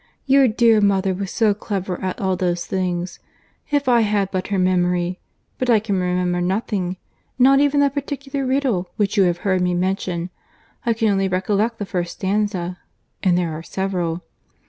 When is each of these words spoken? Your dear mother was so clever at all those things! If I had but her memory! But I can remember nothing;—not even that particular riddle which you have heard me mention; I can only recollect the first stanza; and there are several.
Your 0.25 0.47
dear 0.47 0.81
mother 0.81 1.13
was 1.13 1.29
so 1.29 1.53
clever 1.53 2.01
at 2.01 2.19
all 2.19 2.35
those 2.35 2.65
things! 2.65 3.19
If 3.69 3.87
I 3.87 4.01
had 4.01 4.31
but 4.31 4.47
her 4.47 4.57
memory! 4.57 5.19
But 5.59 5.69
I 5.69 5.79
can 5.79 5.95
remember 5.99 6.41
nothing;—not 6.41 7.59
even 7.59 7.79
that 7.81 7.93
particular 7.93 8.43
riddle 8.43 8.89
which 8.95 9.15
you 9.15 9.25
have 9.25 9.37
heard 9.45 9.61
me 9.61 9.75
mention; 9.75 10.31
I 10.87 10.93
can 10.93 11.09
only 11.09 11.27
recollect 11.27 11.77
the 11.77 11.85
first 11.85 12.13
stanza; 12.13 12.79
and 13.21 13.37
there 13.37 13.55
are 13.55 13.61
several. 13.61 14.23